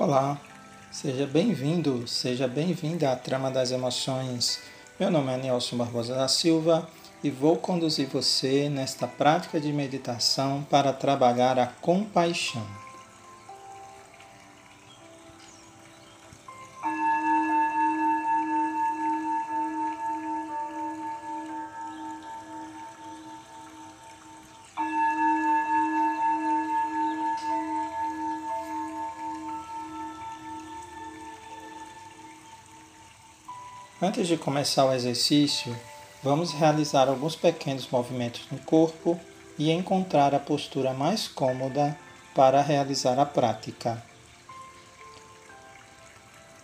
[0.00, 0.40] Olá,
[0.90, 4.58] seja bem-vindo, seja bem-vinda à Trama das Emoções.
[4.98, 6.88] Meu nome é Nelson Barbosa da Silva
[7.22, 12.66] e vou conduzir você nesta prática de meditação para trabalhar a compaixão.
[34.02, 35.78] Antes de começar o exercício,
[36.22, 39.20] vamos realizar alguns pequenos movimentos no corpo
[39.58, 41.94] e encontrar a postura mais cômoda
[42.34, 44.02] para realizar a prática.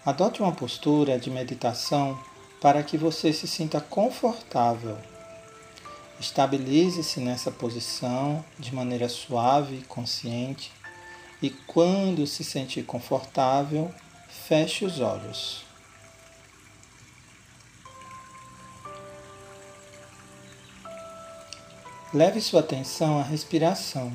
[0.03, 2.19] Adote uma postura de meditação
[2.59, 4.97] para que você se sinta confortável.
[6.19, 10.73] Estabilize-se nessa posição de maneira suave e consciente
[11.43, 13.93] e, quando se sentir confortável,
[14.27, 15.66] feche os olhos.
[22.17, 24.11] Leve sua atenção à respiração.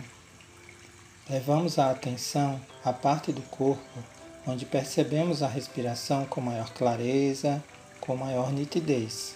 [1.30, 4.04] Levamos a atenção à parte do corpo
[4.48, 7.64] onde percebemos a respiração com maior clareza,
[8.00, 9.36] com maior nitidez.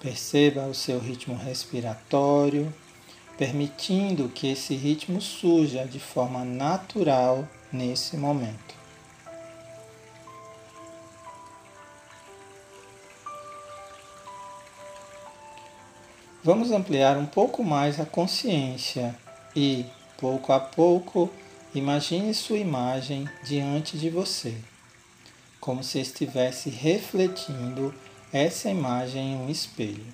[0.00, 2.74] Perceba o seu ritmo respiratório,
[3.36, 8.77] permitindo que esse ritmo surja de forma natural nesse momento.
[16.48, 19.14] Vamos ampliar um pouco mais a consciência
[19.54, 19.84] e,
[20.16, 21.30] pouco a pouco,
[21.74, 24.56] imagine sua imagem diante de você,
[25.60, 27.94] como se estivesse refletindo
[28.32, 30.06] essa imagem em um espelho.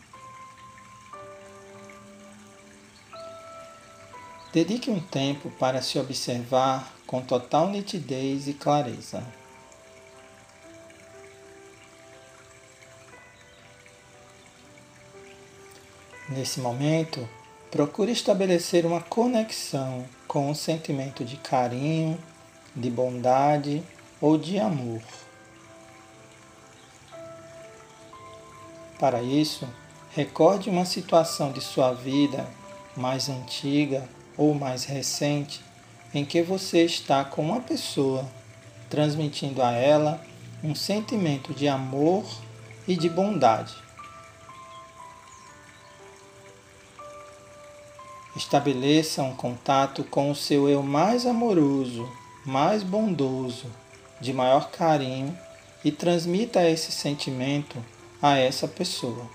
[4.52, 9.24] Dedique um tempo para se observar com total nitidez e clareza.
[16.28, 17.28] Nesse momento,
[17.70, 22.18] procure estabelecer uma conexão com um sentimento de carinho,
[22.74, 23.82] de bondade
[24.20, 25.02] ou de amor.
[28.98, 29.68] Para isso,
[30.12, 32.48] recorde uma situação de sua vida
[32.96, 35.62] mais antiga ou mais recente
[36.14, 38.26] em que você está com uma pessoa,
[38.88, 40.24] transmitindo a ela
[40.62, 42.24] um sentimento de amor
[42.88, 43.83] e de bondade.
[48.36, 52.10] Estabeleça um contato com o seu eu mais amoroso,
[52.44, 53.66] mais bondoso,
[54.20, 55.38] de maior carinho
[55.84, 57.76] e transmita esse sentimento
[58.20, 59.28] a essa pessoa.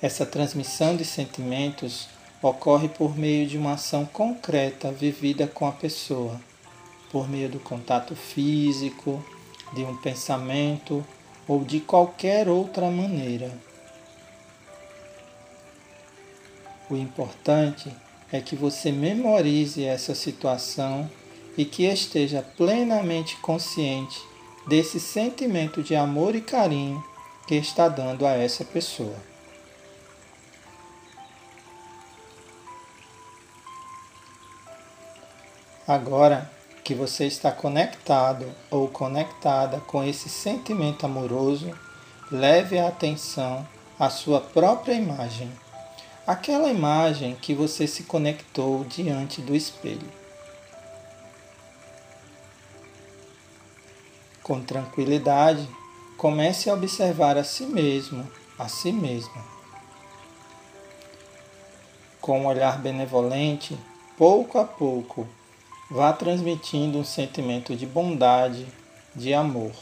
[0.00, 2.08] Essa transmissão de sentimentos
[2.42, 6.40] ocorre por meio de uma ação concreta vivida com a pessoa,
[7.12, 9.24] por meio do contato físico,
[9.72, 11.06] de um pensamento
[11.46, 13.50] ou de qualquer outra maneira.
[16.88, 17.92] O importante
[18.30, 21.10] é que você memorize essa situação
[21.56, 24.20] e que esteja plenamente consciente
[24.66, 27.02] desse sentimento de amor e carinho
[27.46, 29.16] que está dando a essa pessoa.
[35.86, 36.50] Agora,
[36.84, 41.72] que você está conectado ou conectada com esse sentimento amoroso,
[42.30, 43.66] leve a atenção
[43.98, 45.50] à sua própria imagem,
[46.26, 50.10] aquela imagem que você se conectou diante do espelho.
[54.42, 55.68] Com tranquilidade,
[56.16, 58.28] comece a observar a si mesmo,
[58.58, 59.44] a si mesma.
[62.20, 63.78] Com um olhar benevolente,
[64.16, 65.28] pouco a pouco,
[65.92, 68.66] vá transmitindo um sentimento de bondade,
[69.14, 69.72] de amor.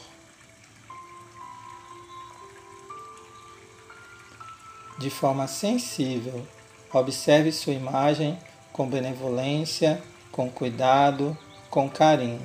[4.99, 6.45] De forma sensível,
[6.93, 8.37] observe sua imagem
[8.73, 10.03] com benevolência,
[10.33, 11.39] com cuidado,
[11.71, 12.45] com carinho.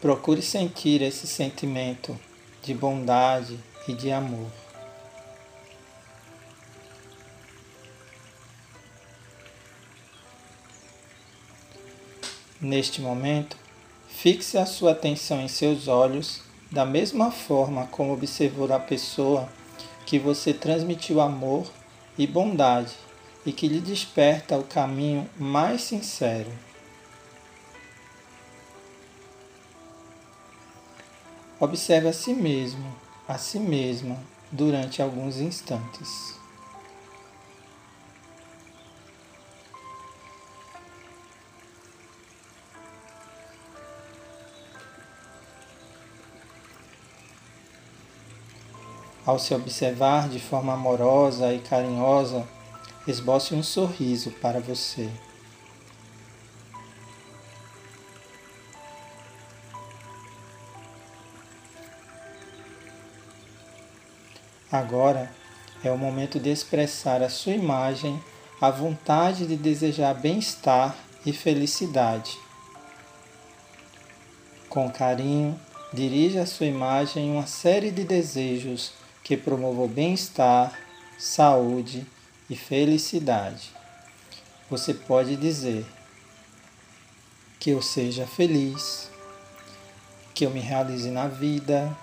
[0.00, 2.18] Procure sentir esse sentimento
[2.62, 4.63] de bondade e de amor.
[12.64, 13.58] Neste momento,
[14.08, 16.40] fixe a sua atenção em seus olhos
[16.72, 19.46] da mesma forma como observou a pessoa
[20.06, 21.70] que você transmitiu amor
[22.16, 22.94] e bondade
[23.44, 26.50] e que lhe desperta o caminho mais sincero.
[31.60, 32.96] Observe a si mesmo,
[33.28, 34.16] a si mesma,
[34.50, 36.42] durante alguns instantes.
[49.26, 52.46] Ao se observar de forma amorosa e carinhosa,
[53.06, 55.10] esboce um sorriso para você.
[64.70, 65.32] Agora
[65.82, 68.22] é o momento de expressar a sua imagem,
[68.60, 70.94] a vontade de desejar bem-estar
[71.24, 72.36] e felicidade.
[74.68, 75.58] Com carinho,
[75.92, 78.92] dirija a sua imagem uma série de desejos
[79.24, 80.78] que promovam bem-estar,
[81.18, 82.06] saúde
[82.48, 83.70] e felicidade.
[84.68, 85.86] Você pode dizer
[87.58, 89.10] que eu seja feliz,
[90.34, 91.96] que eu me realize na vida,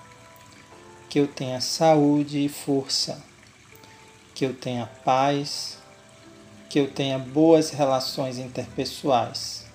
[1.08, 3.24] que eu tenha saúde e força,
[4.34, 5.78] que eu tenha paz,
[6.70, 9.66] que eu tenha boas relações interpessoais.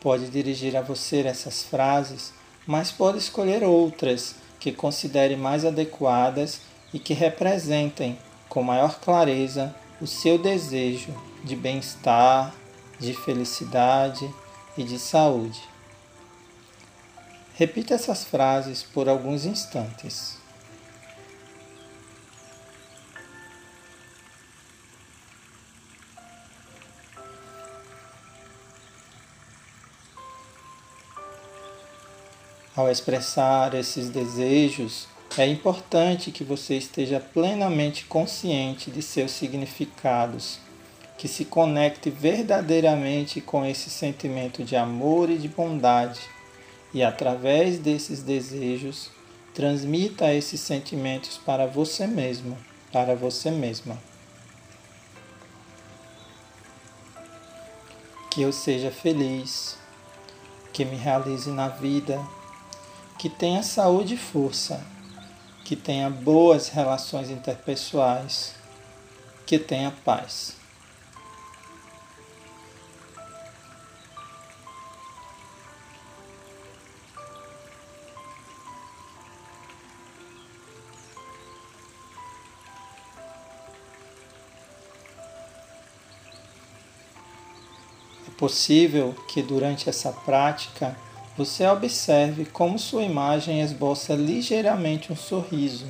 [0.00, 2.32] Pode dirigir a você essas frases
[2.66, 6.60] mas pode escolher outras que considere mais adequadas
[6.92, 8.18] e que representem
[8.48, 11.14] com maior clareza o seu desejo
[11.44, 12.54] de bem-estar,
[12.98, 14.28] de felicidade
[14.76, 15.60] e de saúde.
[17.54, 20.36] Repita essas frases por alguns instantes.
[32.76, 35.08] Ao expressar esses desejos,
[35.38, 40.58] é importante que você esteja plenamente consciente de seus significados,
[41.16, 46.20] que se conecte verdadeiramente com esse sentimento de amor e de bondade,
[46.92, 49.10] e através desses desejos,
[49.54, 52.58] transmita esses sentimentos para você mesmo,
[52.92, 53.98] para você mesma.
[58.30, 59.78] Que eu seja feliz,
[60.74, 62.22] que me realize na vida
[63.18, 64.84] que tenha saúde e força,
[65.64, 68.54] que tenha boas relações interpessoais,
[69.46, 70.56] que tenha paz.
[88.28, 90.96] É possível que durante essa prática
[91.36, 95.86] você observe como sua imagem esboça ligeiramente um sorriso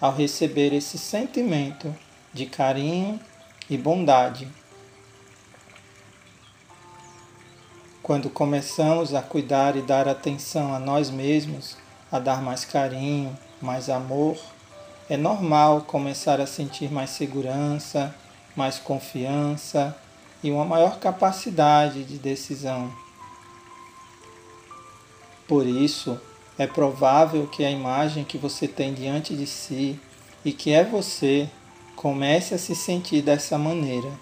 [0.00, 1.94] ao receber esse sentimento
[2.32, 3.20] de carinho
[3.68, 4.48] e bondade.
[8.02, 11.76] Quando começamos a cuidar e dar atenção a nós mesmos,
[12.10, 14.36] a dar mais carinho, mais amor,
[15.08, 18.12] é normal começar a sentir mais segurança,
[18.56, 19.96] mais confiança
[20.42, 22.90] e uma maior capacidade de decisão.
[25.50, 26.16] Por isso,
[26.56, 29.98] é provável que a imagem que você tem diante de si
[30.44, 31.50] e que é você
[31.96, 34.12] comece a se sentir dessa maneira.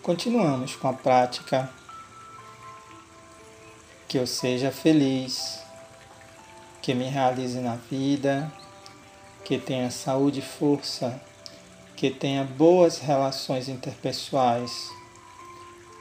[0.00, 1.68] Continuamos com a prática.
[4.06, 5.58] Que eu seja feliz,
[6.80, 8.52] que me realize na vida,
[9.44, 11.20] que tenha saúde e força,
[11.96, 14.96] que tenha boas relações interpessoais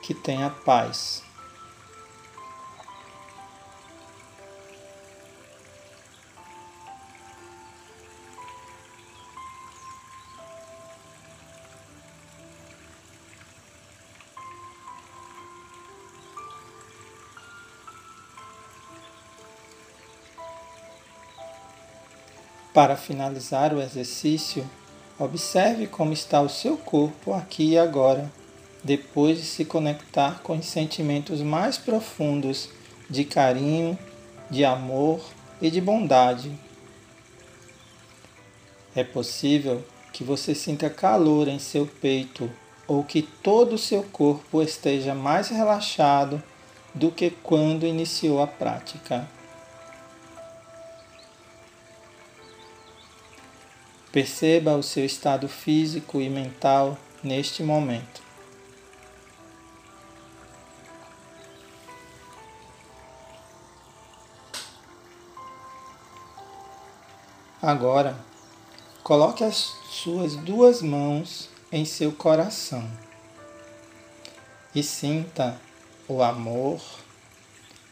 [0.07, 1.21] que tenha paz.
[22.73, 24.65] Para finalizar o exercício,
[25.19, 28.31] observe como está o seu corpo aqui e agora
[28.88, 32.70] depois de se conectar com os sentimentos mais profundos
[33.10, 34.00] de carinho,
[34.50, 35.20] de amor
[35.62, 36.58] e de bondade.
[38.96, 42.50] É possível que você sinta calor em seu peito
[42.88, 46.41] ou que todo o seu corpo esteja mais relaxado
[46.96, 49.27] do que quando iniciou a prática.
[54.13, 58.26] Perceba o seu estado físico e mental neste momento.
[67.67, 68.17] Agora,
[69.03, 69.57] coloque as
[69.89, 72.89] suas duas mãos em seu coração
[74.74, 75.59] e sinta
[76.07, 76.81] o amor,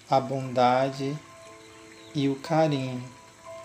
[0.10, 1.14] a bondade
[2.16, 3.04] e o carinho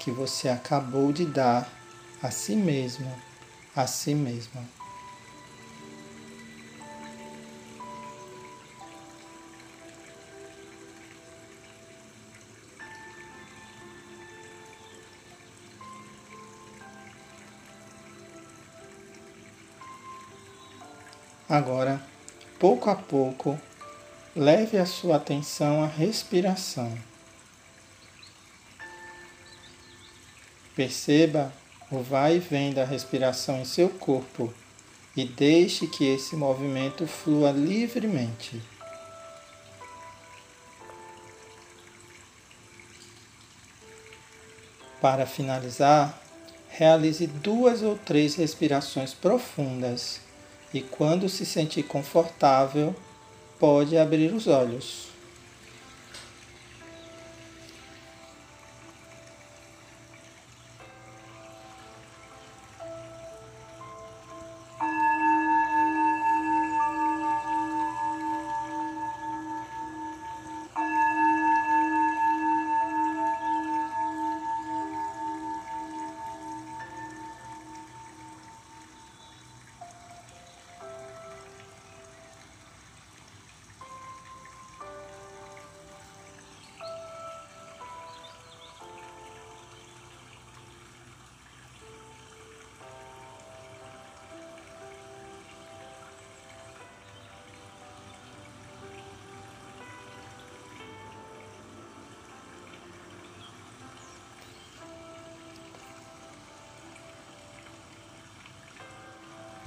[0.00, 1.70] que você acabou de dar
[2.20, 3.08] a si mesmo,
[3.76, 4.79] a si mesma.
[21.50, 22.00] Agora,
[22.60, 23.60] pouco a pouco,
[24.36, 26.96] leve a sua atenção à respiração.
[30.76, 31.52] Perceba
[31.90, 34.54] o vai e vem da respiração em seu corpo
[35.16, 38.62] e deixe que esse movimento flua livremente.
[45.00, 46.16] Para finalizar,
[46.68, 50.29] realize duas ou três respirações profundas
[50.72, 52.94] e, quando se sentir confortável,
[53.58, 55.09] pode abrir os olhos.